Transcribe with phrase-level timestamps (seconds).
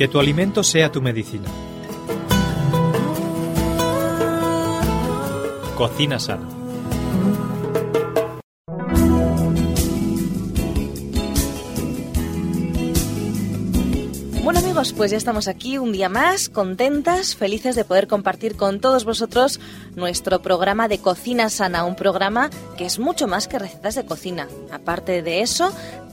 [0.00, 1.44] Que tu alimento sea tu medicina.
[5.76, 6.48] Cocina sana.
[14.42, 18.80] Bueno amigos, pues ya estamos aquí un día más, contentas, felices de poder compartir con
[18.80, 19.60] todos vosotros
[19.96, 22.48] nuestro programa de Cocina Sana, un programa
[22.78, 24.48] que es mucho más que recetas de cocina.
[24.72, 25.70] Aparte de eso,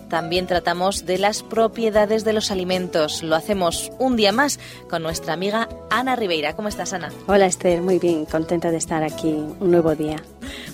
[0.09, 3.23] también tratamos de las propiedades de los alimentos.
[3.23, 4.59] Lo hacemos un día más
[4.89, 6.55] con nuestra amiga Ana Ribeira.
[6.55, 7.11] ¿Cómo estás, Ana?
[7.27, 7.81] Hola, Esther.
[7.81, 8.25] Muy bien.
[8.25, 10.17] Contenta de estar aquí un nuevo día.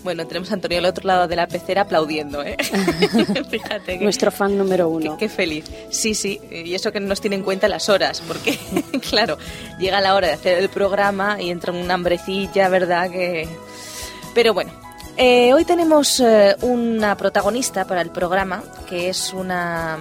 [0.03, 2.58] Bueno, tenemos a Antonio al otro lado de la pecera aplaudiendo, ¿eh?
[3.49, 3.98] Fíjate.
[3.99, 5.17] Nuestro fan número uno.
[5.17, 5.66] Qué, qué, feliz.
[5.89, 6.39] Sí, sí.
[6.52, 8.59] Y eso que no nos tiene en cuenta las horas, porque,
[9.09, 9.38] claro,
[9.80, 13.09] llega la hora de hacer el programa y entra una hambrecilla, ¿verdad?
[13.09, 13.47] Que...
[14.34, 14.72] Pero bueno,
[15.16, 19.97] eh, hoy tenemos eh, una protagonista para el programa que es una,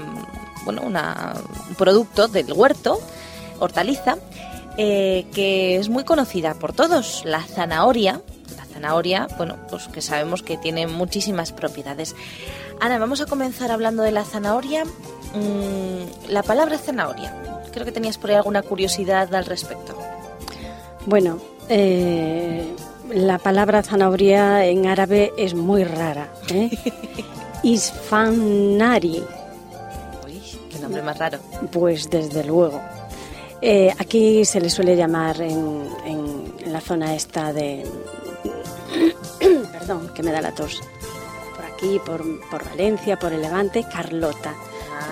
[0.66, 1.32] bueno, una,
[1.66, 3.00] un producto del huerto,
[3.58, 4.18] hortaliza,
[4.76, 8.20] eh, que es muy conocida por todos, la zanahoria.
[8.54, 12.14] La zanahoria, bueno, pues que sabemos que tiene muchísimas propiedades.
[12.80, 14.84] Ana, vamos a comenzar hablando de la zanahoria.
[14.84, 17.34] Mm, la palabra zanahoria,
[17.72, 19.96] creo que tenías por ahí alguna curiosidad al respecto.
[21.06, 21.38] Bueno,
[21.70, 22.76] eh,
[23.10, 26.30] la palabra zanahoria en árabe es muy rara.
[26.50, 26.68] ¿eh?
[27.62, 29.22] Isfanari.
[30.24, 31.38] Uy, qué nombre más raro.
[31.70, 32.80] Pues desde luego.
[33.60, 37.86] Eh, aquí se le suele llamar en, en la zona esta de...
[39.72, 40.80] Perdón, que me da la tos.
[41.54, 44.54] Por aquí, por, por Valencia, por el Levante, Carlota.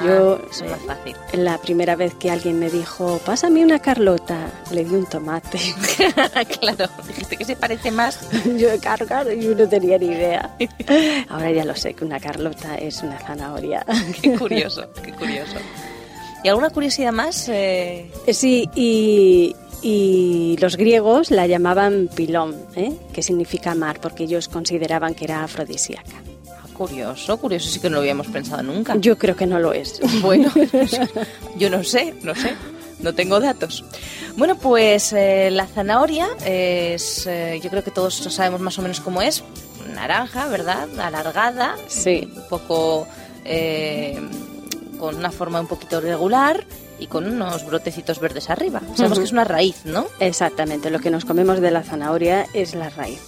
[0.00, 1.16] Ah, Yo, es más fácil.
[1.32, 5.58] La primera vez que alguien me dijo, pásame una Carlota, le di un tomate.
[6.60, 8.18] claro, dijiste que se parece más.
[8.56, 10.56] yo cargar, yo no tenía ni idea.
[11.28, 13.84] Ahora ya lo sé, que una Carlota es una zanahoria.
[14.22, 15.56] qué curioso, qué curioso.
[16.42, 17.48] ¿Y alguna curiosidad más?
[17.50, 18.10] Eh...
[18.32, 22.94] Sí, y, y los griegos la llamaban pilón, ¿eh?
[23.12, 26.22] que significa mar, porque ellos consideraban que era afrodisíaca.
[26.80, 28.96] Curioso, curioso, sí que no lo habíamos pensado nunca.
[28.96, 30.00] Yo creo que no lo es.
[30.22, 30.50] Bueno,
[31.58, 32.54] yo no sé, no sé,
[33.00, 33.84] no tengo datos.
[34.38, 39.00] Bueno, pues eh, la zanahoria es, eh, yo creo que todos sabemos más o menos
[39.00, 39.44] cómo es,
[39.94, 40.88] naranja, ¿verdad?
[40.98, 42.32] Alargada, sí.
[42.34, 43.06] un poco
[43.44, 44.18] eh,
[44.98, 46.64] con una forma un poquito irregular
[46.98, 48.80] y con unos brotecitos verdes arriba.
[48.94, 49.18] Sabemos uh -huh.
[49.18, 50.06] que es una raíz, ¿no?
[50.18, 53.20] Exactamente, lo que nos comemos de la zanahoria es la raíz.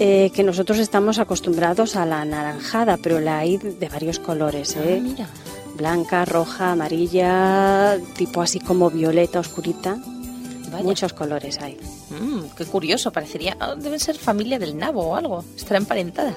[0.00, 4.98] Eh, que nosotros estamos acostumbrados a la anaranjada, pero la hay de varios colores, ¿eh?
[5.00, 5.28] Ah, mira.
[5.76, 9.98] Blanca, roja, amarilla, tipo así como violeta oscurita.
[10.70, 10.84] Vaya.
[10.84, 11.76] Muchos colores hay.
[12.10, 13.56] Mm, qué curioso, parecería.
[13.60, 15.44] Oh, deben ser familia del nabo o algo.
[15.56, 16.34] Estará emparentada.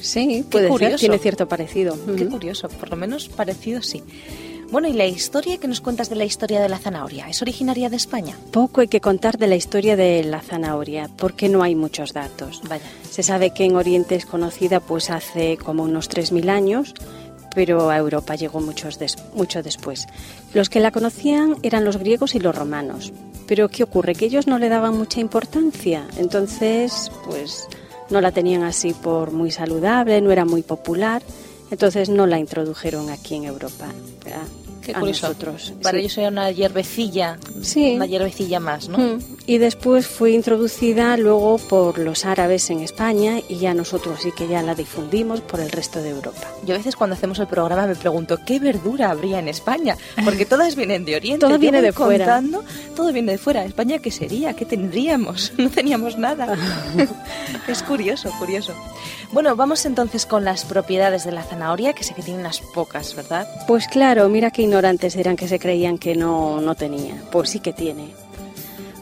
[0.00, 0.92] Sí, puede curioso.
[0.92, 1.96] ser, tiene cierto parecido.
[2.16, 4.02] Qué curioso, por lo menos parecido sí.
[4.72, 7.28] Bueno, ¿y la historia que nos cuentas de la historia de la zanahoria?
[7.28, 8.38] ¿Es originaria de España?
[8.52, 12.62] Poco hay que contar de la historia de la zanahoria, porque no hay muchos datos.
[12.66, 12.82] Vaya.
[13.10, 16.94] Se sabe que en Oriente es conocida pues hace como unos 3.000 años,
[17.54, 20.06] pero a Europa llegó muchos des mucho después.
[20.54, 23.12] Los que la conocían eran los griegos y los romanos.
[23.46, 24.14] Pero ¿qué ocurre?
[24.14, 26.06] Que ellos no le daban mucha importancia.
[26.16, 27.68] Entonces, pues
[28.08, 31.22] no la tenían así por muy saludable, no era muy popular.
[31.70, 33.88] Entonces no la introdujeron aquí en Europa.
[34.24, 34.46] ¿verdad?
[34.82, 35.28] Qué a curioso.
[35.28, 35.72] nosotros.
[35.82, 36.04] Para sí.
[36.04, 37.94] ellos era una hierbecilla, Sí.
[37.96, 38.98] una hierbecilla más, ¿no?
[38.98, 39.18] Mm.
[39.46, 44.46] Y después fue introducida luego por los árabes en España y ya nosotros sí que
[44.48, 46.46] ya la difundimos por el resto de Europa.
[46.66, 50.44] Yo a veces cuando hacemos el programa me pregunto qué verdura habría en España, porque
[50.52, 51.46] todas vienen de Oriente.
[51.46, 52.24] Todo viene de fuera.
[52.24, 52.64] contando,
[52.94, 53.64] Todo viene de fuera.
[53.64, 54.54] ¿España qué sería?
[54.54, 55.52] ¿Qué tendríamos?
[55.62, 56.56] No teníamos nada.
[57.68, 58.72] es curioso, curioso.
[59.32, 63.14] Bueno, vamos entonces con las propiedades de la zanahoria, que sé que tiene unas pocas,
[63.14, 63.46] ¿verdad?
[63.66, 67.14] Pues claro, mira qué ignorantes eran que se creían que no, no tenía.
[67.30, 68.08] Pues sí que tiene.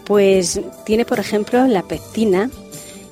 [0.05, 2.51] Pues tiene, por ejemplo, la pectina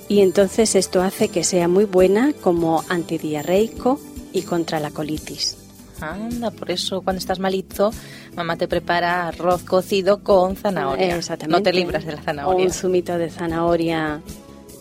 [0.08, 4.00] y entonces esto hace que sea muy buena como antidiarreico
[4.32, 5.56] y contra la colitis.
[6.00, 7.92] Anda, por eso cuando estás malito,
[8.36, 11.14] mamá te prepara arroz cocido con zanahoria.
[11.16, 11.58] Exactamente.
[11.58, 12.66] No te libras de la O zanahoria.
[12.66, 14.20] un zumito de zanahoria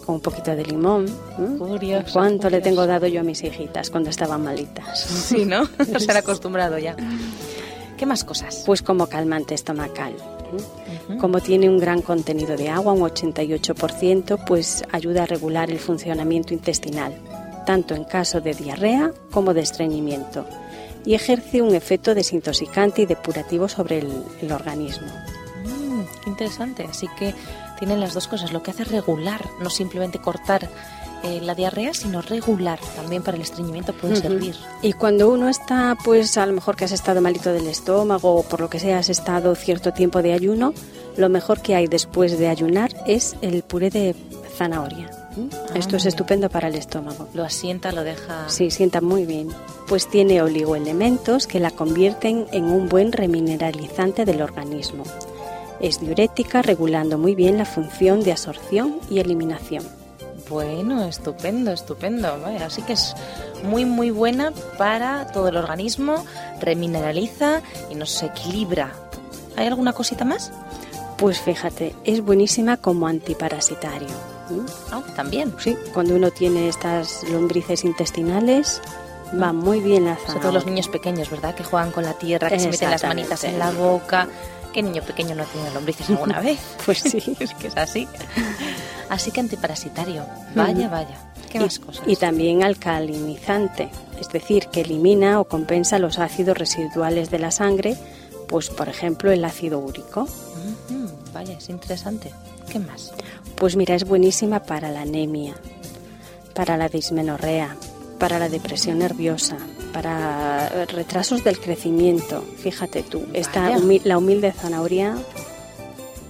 [0.05, 1.05] con un poquito de limón.
[1.07, 1.57] ¿eh?
[1.59, 2.63] Curioso, ¿Cuánto le curioso.
[2.63, 4.99] tengo dado yo a mis hijitas cuando estaban malitas?
[5.01, 5.67] Sí, ¿no?
[5.91, 6.95] No se han acostumbrado ya.
[7.97, 8.63] ¿Qué más cosas?
[8.65, 10.13] Pues como calmante estomacal.
[10.13, 11.17] ¿eh?
[11.19, 16.53] Como tiene un gran contenido de agua, un 88%, pues ayuda a regular el funcionamiento
[16.53, 17.15] intestinal,
[17.65, 20.45] tanto en caso de diarrea como de estreñimiento,
[21.05, 25.07] y ejerce un efecto desintoxicante y depurativo sobre el, el organismo.
[25.65, 26.83] Mm, interesante.
[26.83, 27.33] Así que
[27.79, 28.53] tienen las dos cosas.
[28.53, 30.69] Lo que hace es regular, no simplemente cortar
[31.23, 32.79] eh, la diarrea, sino regular.
[32.95, 34.55] También para el estreñimiento puede servir.
[34.81, 38.43] Y cuando uno está, pues a lo mejor que has estado malito del estómago o
[38.43, 40.73] por lo que sea has estado cierto tiempo de ayuno,
[41.17, 44.15] lo mejor que hay después de ayunar es el puré de
[44.57, 45.09] zanahoria.
[45.75, 46.09] Esto es Ah.
[46.09, 47.27] estupendo para el estómago.
[47.35, 48.49] Lo asienta, lo deja.
[48.49, 49.49] Sí, sienta muy bien.
[49.87, 55.03] Pues tiene oligoelementos que la convierten en un buen remineralizante del organismo.
[55.79, 59.83] Es diurética, regulando muy bien la función de absorción y eliminación.
[60.49, 62.39] Bueno, estupendo, estupendo.
[62.41, 63.15] Vaya, así que es
[63.63, 66.23] muy, muy buena para todo el organismo,
[66.61, 68.93] remineraliza y nos equilibra.
[69.55, 70.51] ¿Hay alguna cosita más?
[71.17, 74.07] Pues fíjate, es buenísima como antiparasitario.
[74.49, 74.65] ¿Mm?
[74.91, 75.53] Ah, también.
[75.59, 78.81] Sí, cuando uno tiene estas lombrices intestinales,
[79.41, 80.59] va muy bien la Sobre todo zanahoria.
[80.59, 81.55] los niños pequeños, ¿verdad?
[81.55, 84.27] Que juegan con la tierra, que se meten las manitas en la boca.
[84.73, 86.59] ¿Qué niño pequeño no ha tenido lombrices alguna vez?
[86.85, 87.35] Pues sí.
[87.39, 88.07] es que es así.
[89.09, 90.25] Así que antiparasitario.
[90.55, 91.31] Vaya, vaya.
[91.49, 92.03] ¿Qué Y- más cosas?
[92.07, 93.89] Y también alcalinizante,
[94.19, 97.97] es decir, que elimina o compensa los ácidos residuales de la sangre,
[98.47, 100.27] pues por ejemplo el ácido úrico.
[101.33, 102.31] Vaya, es interesante.
[102.69, 103.13] ¿Qué más?
[103.55, 105.55] Pues mira, es buenísima para la anemia,
[106.53, 107.75] para la dismenorrea,
[108.19, 109.57] para la depresión nerviosa,
[109.93, 112.43] para eh, retrasos del crecimiento.
[112.57, 113.69] Fíjate tú, esta
[114.03, 115.15] la humilde zanahoria,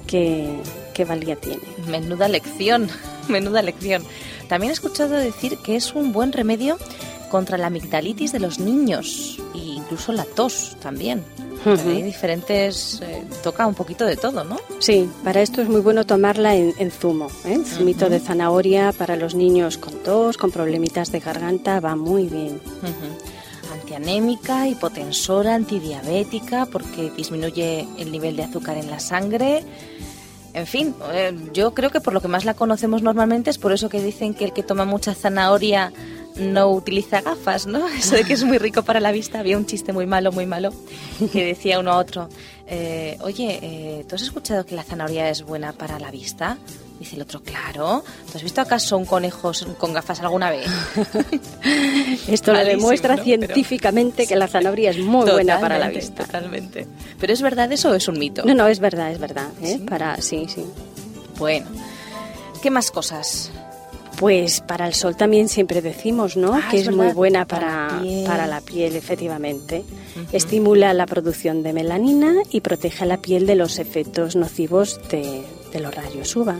[0.05, 0.59] qué,
[0.97, 1.61] qué valía tiene.
[1.87, 2.89] Menuda lección,
[3.29, 4.03] menuda lección.
[4.49, 6.79] También he escuchado decir que es un buen remedio
[7.29, 11.23] contra la amigdalitis de los niños e incluso la tos también.
[11.65, 11.89] Ujú.
[11.89, 14.57] Hay diferentes, eh, toca un poquito de todo, ¿no?
[14.79, 17.27] Sí, para esto es muy bueno tomarla en, en zumo.
[17.45, 17.59] ¿eh?
[17.63, 22.59] Zumito de zanahoria para los niños con tos, con problemitas de garganta, va muy bien.
[22.81, 23.73] Ujú.
[23.73, 29.63] Antianémica, hipotensora, antidiabética, porque disminuye el nivel de azúcar en la sangre.
[30.57, 33.71] En fin, eh, yo creo que por lo que más la conocemos normalmente es por
[33.73, 35.93] eso que dicen que el que toma mucha zanahoria
[36.35, 37.87] no utiliza gafas, ¿no?
[37.99, 39.39] Eso de que es muy rico para la vista.
[39.39, 40.73] Había un chiste muy malo, muy malo,
[41.31, 42.27] que decía uno a otro,
[42.65, 46.57] eh, oye, eh, ¿tú has escuchado que la zanahoria es buena para la vista?
[46.99, 48.03] Dice el otro, claro.
[48.31, 50.67] ¿Tú has visto acaso un conejo con gafas alguna vez?
[52.27, 53.23] Esto lo demuestra ¿no?
[53.23, 56.25] Pero- científicamente que la zanahoria es muy buena para la vista.
[56.25, 56.87] Totalmente.
[57.19, 58.43] ¿Pero es verdad eso o es un mito?
[58.45, 59.47] No, no, es verdad, es verdad.
[59.61, 59.77] ¿eh?
[59.77, 59.85] ¿Sí?
[59.85, 60.65] Para, sí, sí.
[61.37, 61.67] Bueno.
[62.61, 63.51] ¿Qué más cosas?
[64.17, 66.55] Pues para el sol también siempre decimos, ¿no?
[66.55, 68.25] Ah, que es es, muy buena para para, la piel.
[68.25, 69.83] para la piel, efectivamente.
[70.31, 75.43] Estimula la producción de melanina y protege a la piel de los efectos nocivos de,
[75.71, 76.57] de los rayos UVA.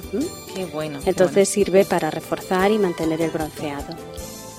[0.53, 0.99] Qué bueno.
[1.03, 3.95] qué Entonces sirve para reforzar y mantener el bronceado.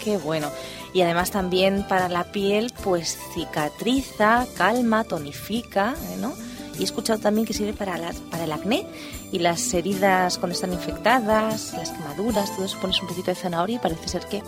[0.02, 0.50] Qué bueno.
[0.92, 6.34] Y además también para la piel, pues cicatriza, calma, tonifica, ¿eh, ¿no?
[6.78, 8.86] Y he escuchado también que sirve para, las, para el acné
[9.32, 13.76] y las heridas cuando están infectadas, las quemaduras, todo eso pones un poquito de zanahoria
[13.76, 14.42] y parece ser que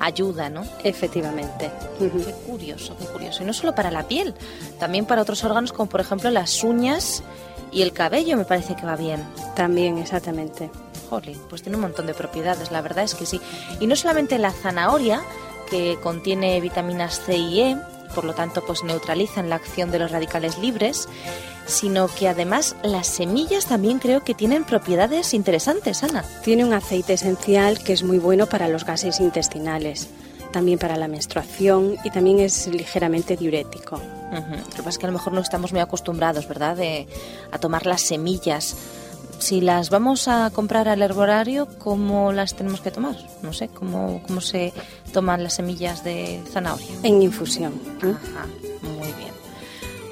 [0.00, 0.64] ayuda, ¿no?
[0.82, 1.70] Efectivamente.
[1.98, 2.08] Qué
[2.46, 3.42] curioso, qué curioso.
[3.42, 4.34] Y no solo para la piel,
[4.78, 7.22] también para otros órganos como por ejemplo las uñas
[7.72, 9.22] y el cabello me parece que va bien.
[9.54, 10.70] También, exactamente.
[11.08, 13.40] Jolín, pues tiene un montón de propiedades, la verdad es que sí.
[13.80, 15.22] Y no solamente la zanahoria,
[15.70, 17.76] que contiene vitaminas C y E,
[18.14, 21.08] por lo tanto pues neutralizan la acción de los radicales libres,
[21.66, 26.24] sino que además las semillas también creo que tienen propiedades interesantes, Ana.
[26.44, 30.08] Tiene un aceite esencial que es muy bueno para los gases intestinales,
[30.56, 33.96] también para la menstruación y también es ligeramente diurético.
[33.96, 34.56] Ujú.
[34.56, 37.06] Lo que pasa es que a lo mejor no estamos muy acostumbrados, ¿verdad?, de,
[37.52, 38.74] a tomar las semillas.
[39.38, 43.16] Si las vamos a comprar al herborario, ¿cómo las tenemos que tomar?
[43.42, 44.72] No sé, ¿cómo, cómo se
[45.12, 46.86] toman las semillas de zanahoria?
[47.02, 47.74] En infusión.
[48.02, 48.14] ¿eh?
[48.14, 48.46] Ajá,
[48.82, 49.34] muy bien.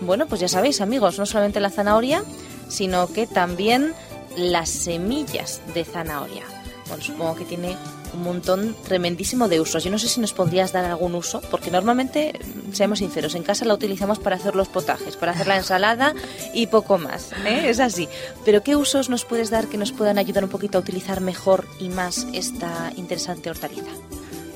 [0.02, 2.22] Bueno, pues ya sabéis, amigos, no solamente la zanahoria,
[2.68, 3.94] sino que también
[4.36, 6.42] las semillas de zanahoria.
[6.88, 7.78] Bueno, supongo que tiene
[8.14, 9.85] un montón tremendísimo de usos.
[9.85, 12.38] Yo no sé si nos podrías dar algún uso, porque normalmente,
[12.73, 16.14] seamos sinceros, en casa la utilizamos para hacer los potajes, para hacer la ensalada
[16.52, 17.33] y poco más.
[17.47, 17.68] ¿eh?
[17.68, 18.09] Es así.
[18.44, 21.66] Pero ¿qué usos nos puedes dar que nos puedan ayudar un poquito a utilizar mejor
[21.78, 23.90] y más esta interesante hortaliza?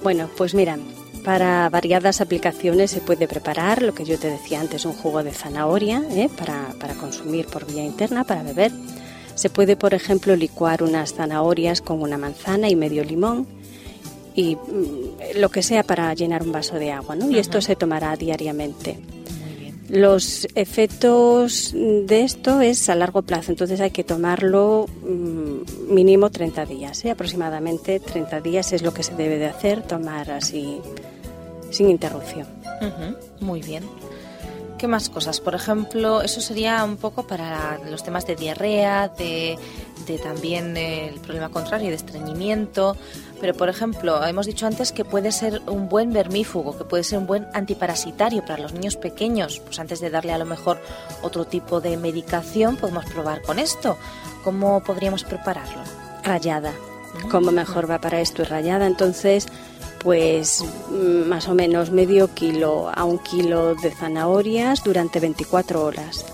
[0.03, 0.79] Bueno, pues mira,
[1.25, 5.33] para variadas aplicaciones se puede preparar lo que yo te decía antes, un jugo de
[5.33, 6.31] zanahoria ¿eh?
[6.37, 8.73] para, para consumir por vía interna, para beber.
[9.39, 13.47] Se puede, por ejemplo, licuar unas zanahorias con una manzana y medio limón
[14.35, 17.31] y mm, lo que sea para llenar un vaso de agua, ¿no?
[17.31, 18.99] Y esto se tomará diariamente.
[19.89, 26.67] Los efectos de esto es a largo plazo, entonces hay que tomarlo mm, mínimo 30
[26.67, 27.13] días, ¿eh?
[27.13, 30.81] aproximadamente 30 días es lo que se debe de hacer, tomar así
[31.71, 32.49] sin interrupción.
[33.39, 33.85] Muy bien.
[34.79, 35.41] ¿Qué más cosas?
[35.41, 39.59] Por ejemplo, eso sería un poco para los temas de diarrea, de,
[40.23, 42.97] también el problema contrario, de estreñimiento.
[43.41, 47.19] Pero, por ejemplo, hemos dicho antes que puede ser un buen vermífugo, que puede ser
[47.19, 49.59] un buen antiparasitario para los niños pequeños.
[49.59, 50.81] Pues antes de darle a lo mejor
[51.23, 53.99] otro tipo de medicación, podemos probar con esto.
[54.45, 55.83] ¿Cómo podríamos prepararlo?
[56.23, 56.73] Rayada.
[57.33, 58.43] ¿Cómo mejor va para esto?
[58.43, 58.87] Es rayada.
[58.87, 59.49] Entonces,
[60.03, 66.25] pues mm, más o menos medio kilo a un kilo de zanahorias durante 24 horas.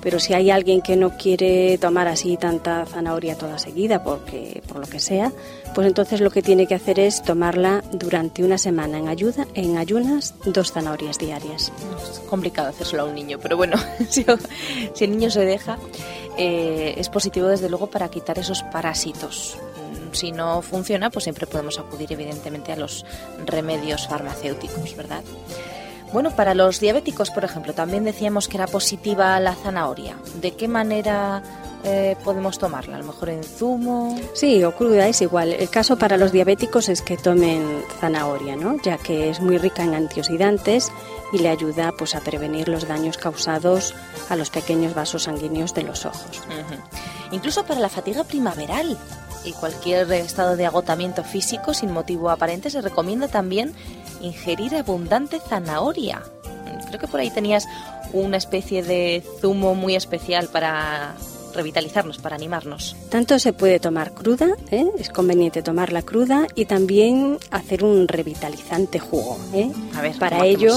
[0.00, 4.78] Pero si hay alguien que no quiere tomar así tanta zanahoria toda seguida, porque por
[4.78, 5.30] lo que sea,
[5.76, 9.78] pues entonces lo que tiene que hacer es tomarla durante una semana en, ayuda, en
[9.78, 11.70] ayunas, dos zanahorias diarias.
[12.10, 13.76] Es complicado hacérselo a un niño, pero bueno,
[14.08, 14.26] si,
[14.98, 15.78] el niño se deja,
[16.36, 19.56] eh, es positivo desde luego para quitar esos parásitos
[20.12, 23.04] si no funciona, pues siempre podemos acudir evidentemente a los
[23.46, 25.22] remedios farmacéuticos, ¿verdad?
[26.12, 30.16] Bueno, para los diabéticos, por ejemplo, también decíamos que era positiva la zanahoria.
[30.42, 31.42] ¿De qué manera
[31.84, 32.96] eh, podemos tomarla?
[32.96, 34.14] ¿A lo mejor en zumo?
[34.34, 35.54] Sí, o cruda, es igual.
[35.54, 38.76] El caso para los diabéticos es que tomen zanahoria, ¿no?
[38.82, 40.92] Ya que es muy rica en antioxidantes
[41.32, 43.94] y le ayuda pues, a prevenir los daños causados
[44.28, 46.42] a los pequeños vasos sanguíneos de los ojos.
[47.30, 48.98] Incluso para la fatiga primaveral
[49.44, 53.72] y cualquier estado de agotamiento físico sin motivo aparente, se recomienda también
[54.20, 56.22] ingerir abundante zanahoria.
[56.88, 57.66] Creo que por ahí tenías
[58.12, 61.14] una especie de zumo muy especial para
[61.54, 62.96] revitalizarnos, para animarnos.
[63.10, 64.86] Tanto se puede tomar cruda, ¿eh?
[64.98, 69.38] es conveniente tomarla cruda y también hacer un revitalizante jugo.
[69.52, 69.70] ¿eh?
[69.94, 70.72] A ver, para ello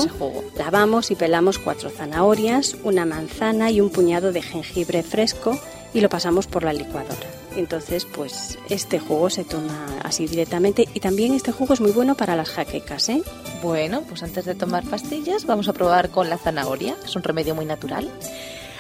[0.58, 5.58] lavamos y pelamos cuatro zanahorias, una manzana y un puñado de jengibre fresco
[5.94, 7.45] y lo pasamos por la licuadora.
[7.56, 12.16] Entonces, pues este jugo se toma así directamente y también este jugo es muy bueno
[12.16, 13.24] para las jaquecas, ¿eh?
[13.64, 17.56] Bueno, pues antes de tomar pastillas vamos a probar con la zanahoria, es un remedio
[17.56, 18.10] muy natural.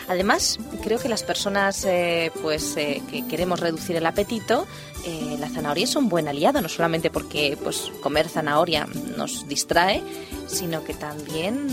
[0.08, 4.67] Además, creo que las personas eh, pues, eh, que queremos reducir el apetito,
[5.03, 10.03] eh, la zanahoria es un buen aliado, no solamente porque pues, comer zanahoria nos distrae,
[10.48, 11.67] sino que también,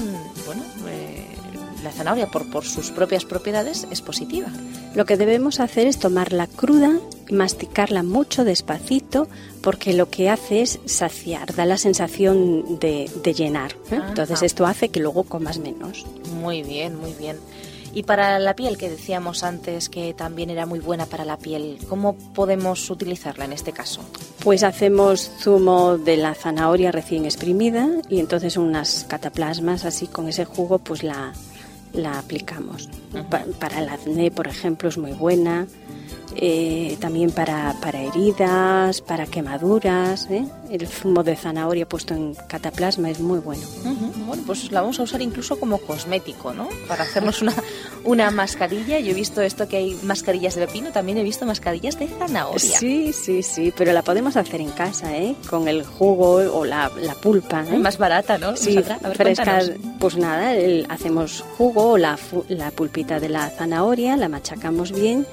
[0.47, 0.63] bueno,
[1.83, 4.49] la zanahoria por, por sus propias propiedades es positiva.
[4.95, 6.99] Lo que debemos hacer es tomarla cruda
[7.29, 9.29] y masticarla mucho despacito
[9.63, 13.73] porque lo que hace es saciar, da la sensación de, llenar.
[13.91, 14.01] ¿eh?
[14.09, 16.05] Entonces esto hace que luego comas menos.
[16.41, 17.39] Muy bien, muy bien.
[17.95, 21.79] Y para la piel, que decíamos antes que también era muy buena para la piel,
[21.89, 24.01] ¿cómo podemos utilizarla en este caso?
[24.43, 30.47] Pues hacemos zumo de la zanahoria recién exprimida y entonces unas cataplasmas así con ese
[30.47, 31.35] jugo pues la,
[31.93, 32.89] la aplicamos.
[33.59, 35.67] para el acné, por ejemplo, es muy buena.
[36.35, 40.29] Eh, también para, para, heridas, para quemaduras.
[40.31, 40.45] ¿eh?
[40.71, 43.63] El zumo de zanahoria puesto en cataplasma es muy bueno.
[44.27, 46.69] Bueno, pues la vamos a usar incluso como cosmético, ¿no?
[46.89, 47.55] Para hacernos una,
[48.05, 48.99] una mascarilla.
[49.01, 52.79] Yo he visto esto que hay mascarillas de pepino, también he visto mascarillas de zanahoria.
[52.79, 55.35] Sí, sí, sí, pero la podemos hacer en casa, ¿eh?
[55.51, 57.65] Con el jugo o la, la pulpa.
[57.69, 57.79] ¿eh?
[57.79, 58.57] Más barata, ¿no?
[58.57, 58.79] Sí,
[59.15, 59.61] fresca.
[59.99, 60.53] Pues nada,
[60.89, 65.27] hacemos jugo o la, la pulpita de la zanahoria, la machacamos bien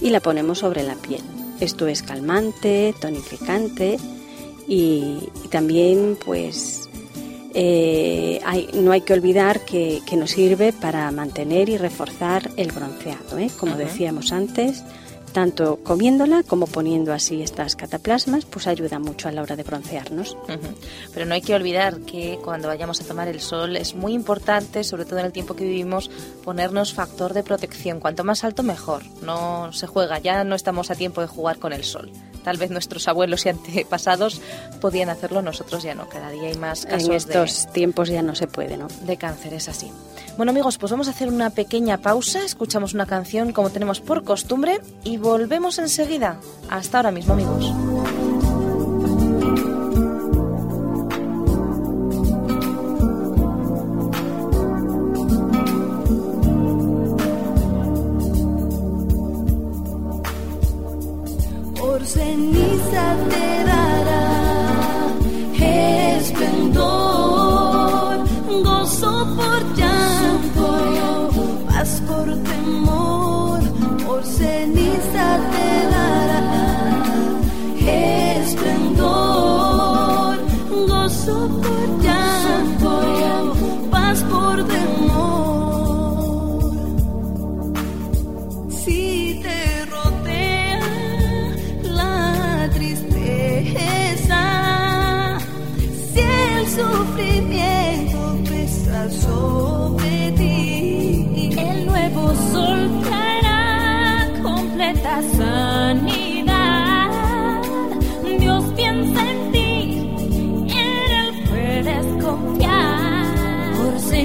[0.00, 1.22] y la ponemos sobre la piel.
[1.60, 3.98] Esto es calmante, tonificante
[4.68, 6.88] y, también pues
[7.54, 8.40] eh,
[8.74, 13.38] no hay que olvidar que, nos sirve para mantener y reforzar el bronceado.
[13.38, 13.50] ¿eh?
[13.56, 14.82] Como decíamos antes,
[15.36, 20.34] tanto comiéndola como poniendo así estas cataplasmas, pues ayuda mucho a la hora de broncearnos.
[21.12, 24.82] Pero no hay que olvidar que cuando vayamos a tomar el sol es muy importante,
[24.82, 26.10] sobre todo en el tiempo que vivimos,
[26.42, 28.00] ponernos factor de protección.
[28.00, 29.02] Cuanto más alto, mejor.
[29.20, 32.10] No se juega, ya no estamos a tiempo de jugar con el sol.
[32.46, 34.40] Tal vez nuestros abuelos y antepasados
[34.80, 36.08] podían hacerlo, nosotros ya no.
[36.08, 38.86] Cada día hay más casos en estos tiempos ya no se puede, ¿no?
[39.04, 39.90] De cáncer, es así.
[40.36, 44.22] Bueno amigos, pues vamos a hacer una pequeña pausa, escuchamos una canción como tenemos por
[44.22, 46.38] costumbre y volvemos enseguida.
[46.70, 47.72] Hasta ahora mismo amigos.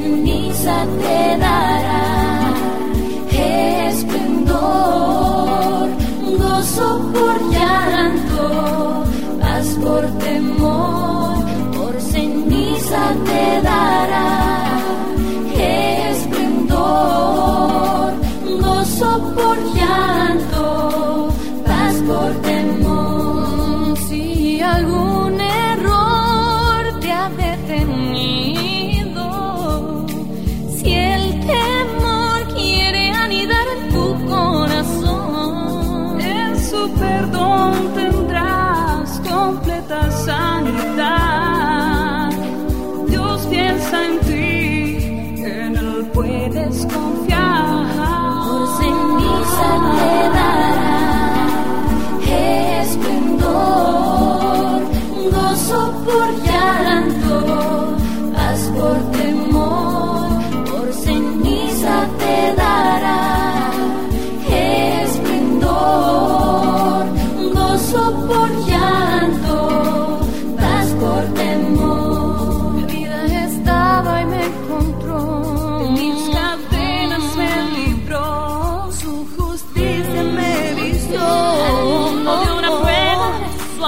[0.02, 2.01] Ceniza te dará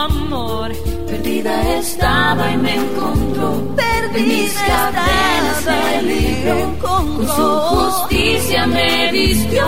[0.03, 0.71] amor.
[1.07, 3.73] Perdida estaba y me encontró,
[4.13, 7.43] de mis cadenas me libró, con su
[7.73, 9.63] justicia me vistió,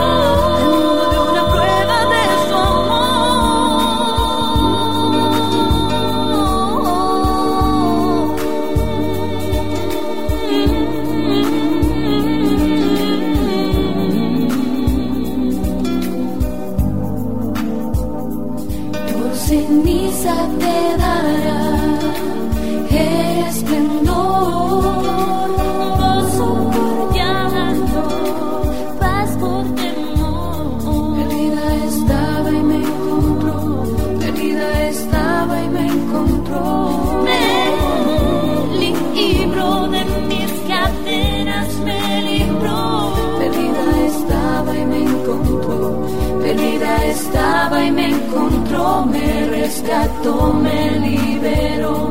[47.15, 52.09] estaba y me encontró, me rescató, me liberó.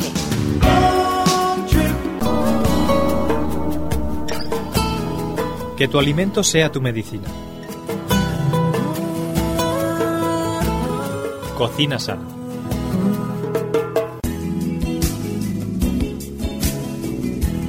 [5.77, 7.27] Que tu alimento sea tu medicina.
[11.55, 12.32] Cocina sana.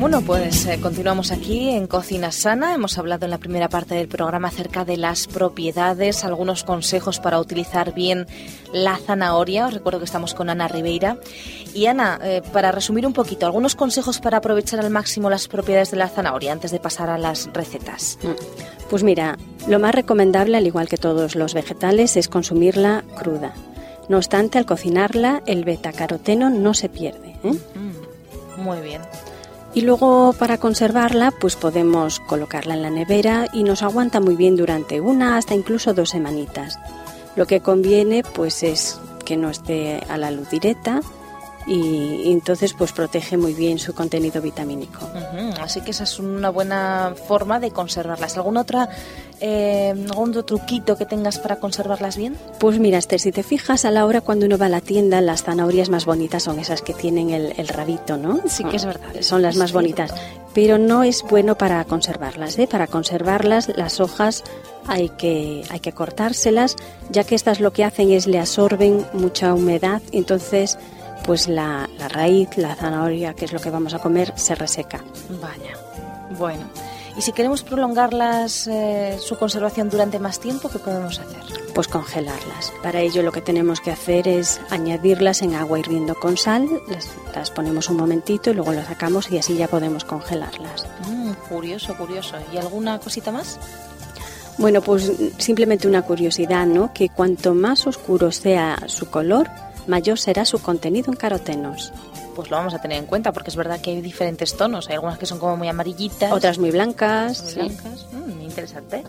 [0.04, 2.74] Bueno, pues eh, continuamos aquí en Cocina Sana.
[2.74, 7.40] Hemos hablado en la primera parte del programa acerca de las propiedades, algunos consejos para
[7.40, 8.26] utilizar bien
[8.74, 9.66] la zanahoria.
[9.66, 11.16] Os recuerdo que estamos con Ana Ribeira.
[11.72, 15.90] Y Ana, eh, para resumir un poquito, algunos consejos para aprovechar al máximo las propiedades
[15.90, 18.18] de la zanahoria antes de pasar a las recetas.
[18.90, 19.38] Pues mira,
[19.68, 23.54] lo más recomendable, al igual que todos los vegetales, es consumirla cruda.
[24.10, 27.36] No obstante, al cocinarla, el betacaroteno no se pierde.
[27.42, 27.54] ¿eh?
[27.74, 29.00] Mm, muy bien.
[29.74, 34.56] Y luego para conservarla, pues podemos colocarla en la nevera y nos aguanta muy bien
[34.56, 36.78] durante una hasta incluso dos semanitas.
[37.34, 41.00] Lo que conviene pues es que no esté a la luz directa
[41.66, 45.00] y, y entonces pues protege muy bien su contenido vitamínico.
[45.60, 48.36] Así que esa es una buena forma de conservarlas.
[48.36, 48.88] ¿Algún otra,
[49.40, 52.36] eh, algún otro truquito que tengas para conservarlas bien?
[52.60, 55.20] Pues mira, Esther, si te fijas a la hora cuando uno va a la tienda,
[55.20, 58.40] las zanahorias más bonitas son esas que tienen el, el rabito, ¿no?
[58.46, 59.08] Sí que es verdad.
[59.20, 60.14] Son las más Sí, bonitas.
[60.54, 62.68] Pero no es bueno para conservarlas, ¿eh?
[62.70, 64.44] Para conservarlas, las hojas
[64.86, 66.76] hay que, hay que cortárselas,
[67.10, 70.78] ya que estas lo que hacen es le absorben mucha humedad, entonces
[71.24, 75.02] pues la, la raíz, la zanahoria, que es lo que vamos a comer, se reseca.
[75.40, 75.76] Vaya.
[76.38, 76.64] Bueno.
[77.16, 81.38] Y si queremos prolongarlas, eh, su conservación durante más tiempo, ¿qué podemos hacer?
[81.72, 82.72] Pues congelarlas.
[82.82, 87.08] Para ello lo que tenemos que hacer es añadirlas en agua hirviendo con sal, las,
[87.32, 90.88] las ponemos un momentito y luego las sacamos y así ya podemos congelarlas.
[91.08, 92.36] Mm, curioso, curioso.
[92.52, 93.60] ¿Y alguna cosita más?
[94.58, 96.92] Bueno, pues simplemente una curiosidad, ¿no?
[96.92, 99.48] Que cuanto más oscuro sea su color,
[99.86, 101.92] mayor será su contenido en carotenos.
[102.34, 104.88] Pues lo vamos a tener en cuenta porque es verdad que hay diferentes tonos.
[104.88, 106.32] Hay algunas que son como muy amarillitas.
[106.32, 107.42] Otras muy blancas.
[107.42, 107.60] muy sí.
[107.60, 108.06] blancas.
[108.12, 109.04] Mm, interesante.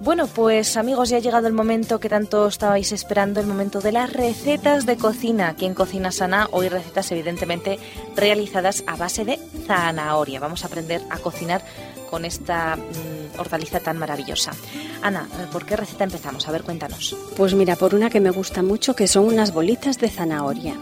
[0.00, 3.92] Bueno, pues amigos, ya ha llegado el momento que tanto estabais esperando, el momento de
[3.92, 5.48] las recetas de cocina.
[5.48, 7.78] Aquí en Cocina Sana, hoy recetas evidentemente
[8.16, 10.40] realizadas a base de zanahoria.
[10.40, 11.62] Vamos a aprender a cocinar
[12.10, 14.52] con esta mm, hortaliza tan maravillosa.
[15.02, 16.46] Ana, ¿por qué receta empezamos?
[16.48, 17.16] A ver, cuéntanos.
[17.36, 20.76] Pues mira, por una que me gusta mucho, que son unas bolitas de zanahoria.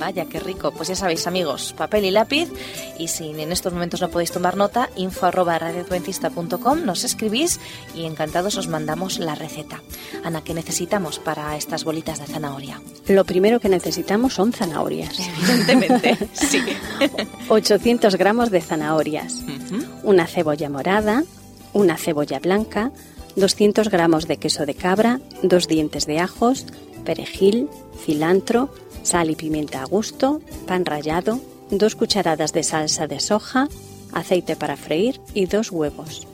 [0.00, 0.72] Vaya, qué rico.
[0.72, 2.48] Pues ya sabéis, amigos, papel y lápiz.
[2.98, 5.60] Y si en estos momentos no podéis tomar nota, info arroba
[6.86, 7.60] nos escribís
[7.94, 9.82] y encantados os mandamos la receta.
[10.24, 12.80] Ana, ¿qué necesitamos para estas bolitas de zanahoria?
[13.08, 15.18] Lo primero que necesitamos son zanahorias.
[15.18, 16.62] Evidentemente, sí.
[17.50, 19.44] 800 gramos de zanahorias,
[20.02, 21.24] una cebolla morada,
[21.74, 22.90] una cebolla blanca,
[23.36, 26.64] 200 gramos de queso de cabra, dos dientes de ajos,
[27.00, 27.68] perejil,
[28.04, 28.68] cilantro,
[29.02, 33.68] sal y pimienta a gusto, pan rallado, dos cucharadas de salsa de soja,
[34.12, 36.26] aceite para freír y dos huevos.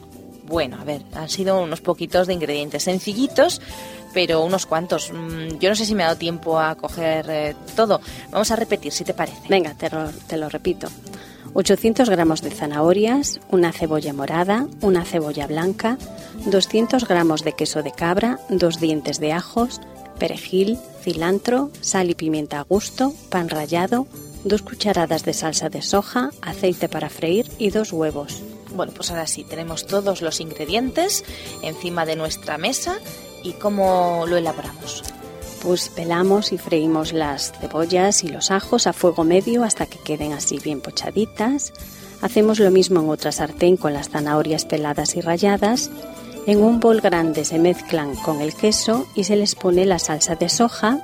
[0.46, 3.60] Bueno, a ver, han sido unos poquitos de ingredientes sencillitos,
[4.14, 5.12] pero unos cuantos.
[5.12, 8.00] Mm, Yo no sé si me ha dado tiempo a coger eh, todo.
[8.30, 9.48] Vamos a repetir, si te parece.
[9.48, 10.88] Venga, te lo, te lo repito.
[11.54, 15.96] 800 gramos de zanahorias, una cebolla morada, una cebolla blanca,
[16.46, 19.80] 200 gramos de queso de cabra, dos dientes de ajos,
[20.16, 24.06] perejil, cilantro, sal y pimienta a gusto, pan rallado,
[24.44, 28.42] dos cucharadas de salsa de soja, aceite para freír y dos huevos.
[28.74, 31.24] Bueno, pues ahora sí, tenemos todos los ingredientes
[31.62, 32.98] encima de nuestra mesa
[33.42, 35.04] y cómo lo elaboramos.
[35.62, 40.32] Pues pelamos y freímos las cebollas y los ajos a fuego medio hasta que queden
[40.32, 41.72] así bien pochaditas.
[42.20, 45.90] Hacemos lo mismo en otra sartén con las zanahorias peladas y ralladas.
[46.46, 50.36] En un bol grande se mezclan con el queso y se les pone la salsa
[50.36, 51.00] de soja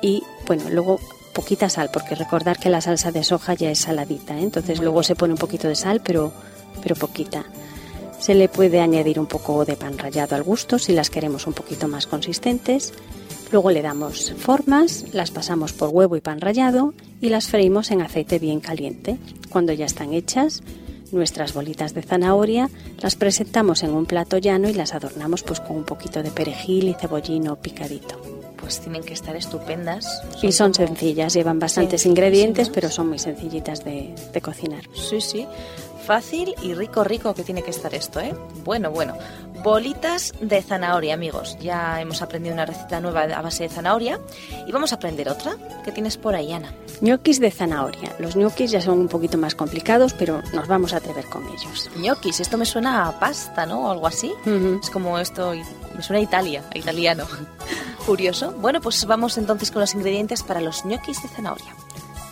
[0.00, 0.98] y, bueno, luego
[1.34, 4.42] poquita sal, porque recordar que la salsa de soja ya es saladita, ¿eh?
[4.42, 6.32] entonces luego se pone un poquito de sal, pero,
[6.82, 7.44] pero poquita.
[8.18, 11.52] Se le puede añadir un poco de pan rallado al gusto si las queremos un
[11.52, 12.94] poquito más consistentes.
[13.52, 18.00] Luego le damos formas, las pasamos por huevo y pan rallado y las freímos en
[18.00, 19.18] aceite bien caliente.
[19.50, 20.62] Cuando ya están hechas,
[21.12, 22.68] nuestras bolitas de zanahoria
[23.00, 26.88] las presentamos en un plato llano y las adornamos pues con un poquito de perejil
[26.88, 28.20] y cebollino picadito.
[28.56, 30.22] Pues tienen que estar estupendas.
[30.42, 34.82] Y son como- sencillas, llevan bastantes ingredientes, pero son muy sencillitas de, de cocinar.
[34.94, 35.46] Sí, sí.
[36.06, 38.32] Fácil y rico, rico que tiene que estar esto, ¿eh?
[38.62, 39.14] Bueno, bueno.
[39.64, 41.58] Bolitas de zanahoria, amigos.
[41.60, 44.20] Ya hemos aprendido una receta nueva a base de zanahoria.
[44.68, 45.56] Y vamos a aprender otra.
[45.84, 46.72] ¿Qué tienes por ahí, Ana?
[47.00, 48.14] Ñoquis de zanahoria.
[48.20, 51.90] Los ñoquis ya son un poquito más complicados, pero nos vamos a atrever con ellos.
[51.96, 52.38] Ñoquis.
[52.38, 53.88] Esto me suena a pasta, ¿no?
[53.88, 54.32] O algo así.
[54.80, 55.54] Es como esto,
[55.96, 57.26] me suena a Italia, a italiano.
[58.06, 58.52] Curioso.
[58.52, 61.74] Bueno, pues vamos entonces con los ingredientes para los ñoquis de zanahoria.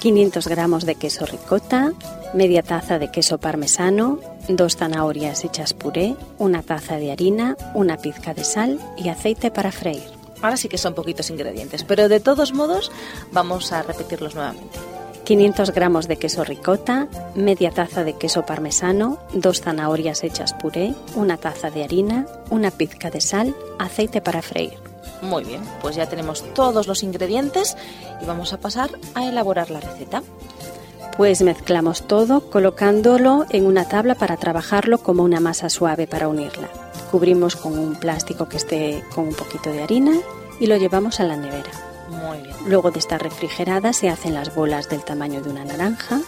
[0.05, 1.95] 500 gramos de queso ricota,
[2.35, 8.35] media taza de queso parmesano, dos zanahorias hechas puré, una taza de harina, una pizca
[8.35, 10.03] de sal y aceite para freír.
[10.43, 12.93] Ahora sí que son poquitos ingredientes, pero de todos modos
[13.33, 14.79] vamos a repetirlos nuevamente.
[15.25, 21.38] 500 gramos de queso ricota, media taza de queso parmesano, dos zanahorias hechas puré, una
[21.38, 24.93] taza de harina, una pizca de sal, aceite para freír.
[25.25, 27.77] Muy bien, pues ya tenemos todos los ingredientes
[28.23, 30.23] y vamos a pasar a elaborar la receta.
[31.17, 36.69] Pues mezclamos todo colocándolo en una tabla para trabajarlo como una masa suave para unirla.
[37.11, 40.19] Cubrimos con un plástico que esté con un poquito de harina
[40.61, 41.71] y lo llevamos a la nevera.
[42.11, 42.57] Muy bien.
[42.67, 46.21] Luego de estar refrigerada se hacen las bolas del tamaño de una naranja,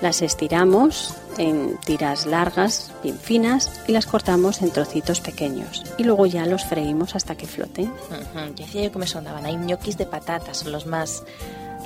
[0.00, 5.84] las estiramos en tiras largas, bien finas, y las cortamos en trocitos pequeños.
[5.98, 7.86] Y luego ya los freímos hasta que floten.
[7.86, 9.44] Ujú, Ya decía yo que me sonaban.
[9.46, 11.22] Hay ñoquis de patatas, son los más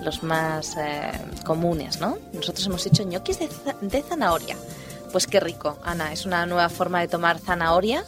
[0.02, 1.10] los más eh,
[1.44, 2.16] comunes, ¿no?
[2.32, 3.48] Nosotros hemos hecho ñoquis de,
[3.82, 4.56] de zanahoria.
[5.12, 6.12] Pues qué rico, Ana.
[6.12, 8.04] Es una nueva forma de tomar zanahoria,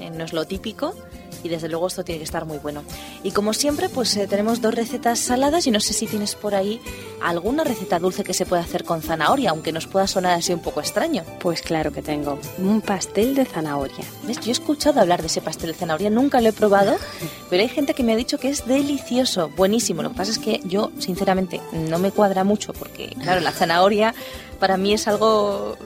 [0.00, 0.94] eh, no es lo típico.
[1.42, 2.82] Y desde luego esto tiene que estar muy bueno.
[3.22, 6.54] Y como siempre, pues eh, tenemos dos recetas saladas y no sé si tienes por
[6.54, 6.80] ahí
[7.22, 10.60] alguna receta dulce que se pueda hacer con zanahoria, aunque nos pueda sonar así un
[10.60, 11.24] poco extraño.
[11.40, 14.04] Pues claro que tengo un pastel de zanahoria.
[14.24, 14.40] ¿Ves?
[14.40, 16.96] Yo he escuchado hablar de ese pastel de zanahoria, nunca lo he probado,
[17.50, 20.02] pero hay gente que me ha dicho que es delicioso, buenísimo.
[20.02, 24.14] Lo que pasa es que yo, sinceramente, no me cuadra mucho porque, claro, la zanahoria
[24.58, 25.76] para mí es algo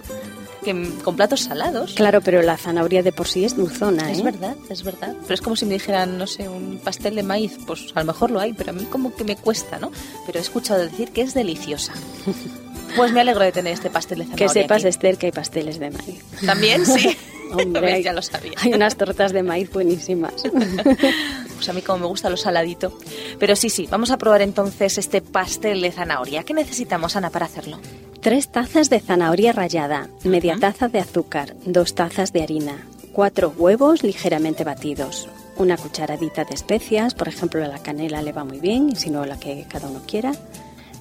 [0.62, 1.94] que con platos salados.
[1.94, 4.12] Claro, pero la zanahoria de por sí es dulzona, ¿eh?
[4.12, 5.14] Es verdad, es verdad.
[5.22, 7.58] Pero es como si me dijeran, no sé, un pastel de maíz.
[7.66, 9.90] Pues a lo mejor lo hay, pero a mí como que me cuesta, ¿no?
[10.26, 11.92] Pero he escuchado decir que es deliciosa.
[12.96, 14.48] Pues me alegro de tener este pastel de zanahoria.
[14.48, 14.88] Que sepas, aquí.
[14.88, 16.24] Esther, que hay pasteles de maíz.
[16.44, 17.16] También, sí.
[17.52, 18.52] Hombre, Ves, ya lo sabía.
[18.56, 20.34] hay unas tortas de maíz buenísimas.
[20.42, 22.96] Pues a mí como me gusta lo saladito.
[23.38, 26.42] Pero sí, sí, vamos a probar entonces este pastel de zanahoria.
[26.42, 27.78] ¿Qué necesitamos, Ana, para hacerlo?
[28.20, 34.02] Tres tazas de zanahoria rallada, media taza de azúcar, dos tazas de harina, cuatro huevos
[34.02, 38.96] ligeramente batidos, una cucharadita de especias, por ejemplo la canela le va muy bien, y
[38.96, 40.32] si no la que cada uno quiera,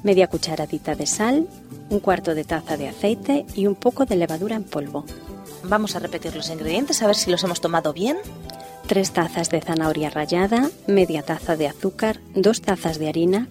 [0.02, 1.48] media cucharadita de sal,
[1.90, 5.04] un cuarto de taza de aceite y un poco de levadura en polvo.
[5.64, 8.16] Vamos a repetir los ingredientes a ver si los hemos tomado bien.
[8.88, 13.50] Tres tazas de zanahoria rallada, media taza de azúcar, dos tazas de harina,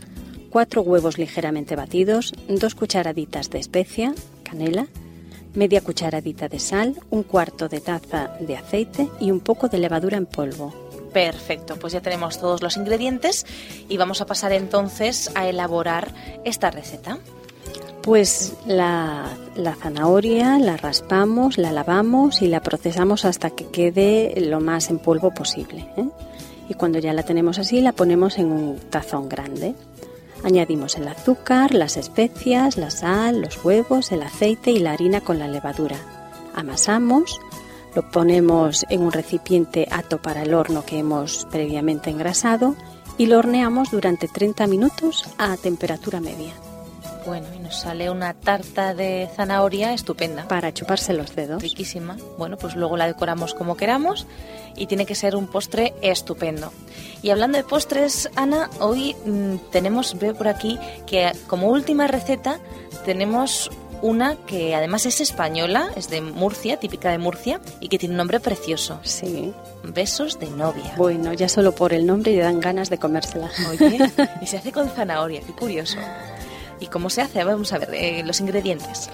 [0.50, 4.86] cuatro huevos ligeramente batidos, dos cucharaditas de especia, canela,
[5.54, 10.16] media cucharadita de sal, un cuarto de taza de aceite y un poco de levadura
[10.16, 10.74] en polvo.
[11.12, 13.46] Perfecto, pues ya tenemos todos los ingredientes
[13.88, 16.12] y vamos a pasar entonces a elaborar
[16.44, 17.18] esta receta.
[18.02, 24.60] Pues la, la zanahoria la raspamos, la lavamos y la procesamos hasta que quede lo
[24.60, 25.86] más en polvo posible.
[25.96, 26.08] ¿eh?
[26.68, 29.74] Y cuando ya la tenemos así, la ponemos en un tazón grande.
[30.48, 35.38] Añadimos el azúcar, las especias, la sal, los huevos, el aceite y la harina con
[35.38, 35.98] la levadura.
[36.54, 37.38] Amasamos,
[37.94, 42.76] lo ponemos en un recipiente apto para el horno que hemos previamente engrasado
[43.18, 46.54] y lo horneamos durante 30 minutos a temperatura media
[47.28, 50.48] Bueno, y nos sale una tarta de zanahoria estupenda.
[50.48, 51.60] para chuparse los dedos.
[51.60, 52.16] Riquísima.
[52.38, 54.26] Bueno, pues luego la decoramos como queramos
[54.76, 56.72] y tiene que ser un postre estupendo.
[57.20, 62.60] Y hablando de postres, Ana, hoy mm, tenemos, veo por aquí, que como última receta
[63.04, 68.14] tenemos una que además es española, es de Murcia, típica de Murcia, y que tiene
[68.14, 69.00] un nombre precioso.
[69.02, 69.52] Sí.
[69.82, 70.94] Besos de novia.
[70.96, 73.50] Bueno, ya solo por el nombre ya dan ganas de comérsela.
[73.70, 73.98] Oye,
[74.40, 75.98] y se hace con zanahoria, qué curioso.
[76.80, 77.44] ¿Y cómo se hace?
[77.44, 79.10] Vamos a ver eh, los ingredientes.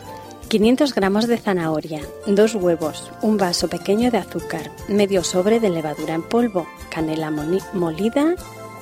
[0.49, 6.15] 500 gramos de zanahoria, dos huevos, un vaso pequeño de azúcar, medio sobre de levadura
[6.15, 8.35] en polvo, canela molida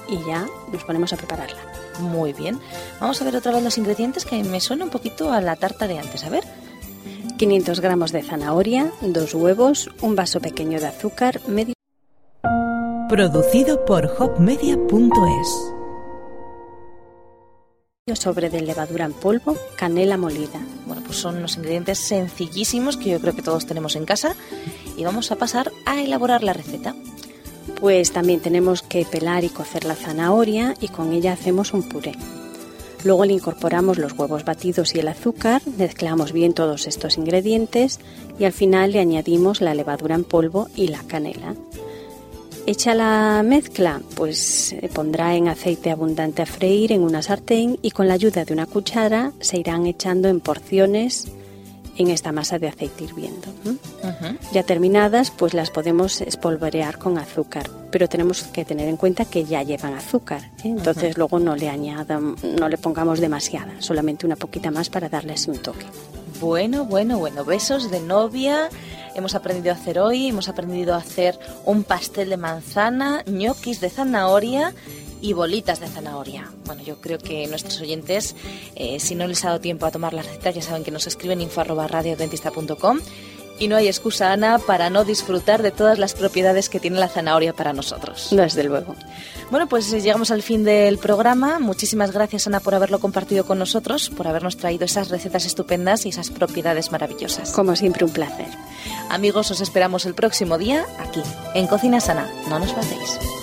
[0.09, 1.61] y ya nos ponemos a prepararla.
[2.01, 2.59] Muy bien.
[3.01, 5.87] Vamos a ver otra vez los ingredientes que me suena un poquito a la tarta
[5.87, 6.25] de antes.
[6.25, 6.45] A ver.
[7.39, 11.75] 500 gramos de zanahoria, dos huevos, un vaso pequeño de azúcar, medio
[13.09, 15.82] Producido por hopmedia.es.
[18.17, 20.61] sobre de levadura en polvo, canela molida.
[20.89, 24.35] Bueno, pues son unos ingredientes sencillísimos que yo creo que todos tenemos en casa.
[24.97, 26.97] Y vamos a pasar a elaborar la receta.
[27.81, 32.15] Pues también tenemos que pelar y cocer la zanahoria y con ella hacemos un puré.
[33.05, 38.01] Luego le incorporamos los huevos batidos y el azúcar, mezclamos bien todos estos ingredientes
[38.37, 41.55] y al final le añadimos la levadura en polvo y la canela.
[42.65, 47.91] Hecha la mezcla, pues se pondrá en aceite abundante a freír en una sartén y
[47.91, 51.27] con la ayuda de una cuchara se irán echando en porciones
[51.99, 53.49] en esta masa de aceite hirviendo.
[54.53, 59.45] Ya terminadas, pues las podemos espolvorear con azúcar, pero tenemos que tener en cuenta que
[59.45, 60.69] ya llevan azúcar, ¿eh?
[60.69, 65.49] entonces luego no le añadan, no le pongamos demasiada, solamente una poquita más para darles
[65.49, 65.87] un toque.
[66.43, 67.45] Bueno, bueno, bueno.
[67.45, 68.69] Besos de novia.
[69.15, 70.27] Hemos aprendido a hacer hoy.
[70.27, 74.75] Hemos aprendido a hacer un pastel de manzana, ñoquis de zanahoria
[75.21, 76.51] y bolitas de zanahoria.
[76.67, 78.35] Bueno, yo creo que nuestros oyentes,
[78.75, 81.07] eh, si no les ha dado tiempo a tomar las recetas, ya saben que nos
[81.07, 82.99] escriben info arroba radiodentista.com
[83.59, 87.09] y no hay excusa, Ana, para no disfrutar de todas las propiedades que tiene la
[87.09, 88.29] zanahoria para nosotros.
[88.31, 88.97] Desde luego.
[89.51, 91.59] Bueno, pues eh, llegamos al fin del programa.
[91.59, 96.09] Muchísimas gracias, Ana, por haberlo compartido con nosotros, por habernos traído esas recetas estupendas y
[96.09, 97.53] esas propiedades maravillosas.
[97.53, 98.49] Como siempre, un placer.
[99.11, 101.23] Amigos, os esperamos el próximo día aquí,
[101.55, 102.31] en Cocina Sana.
[102.49, 103.42] No nos faltéis.